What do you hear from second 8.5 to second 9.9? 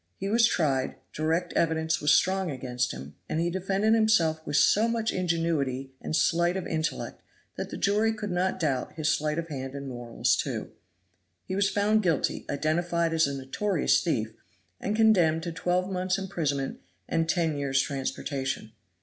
doubt his sleight of hand and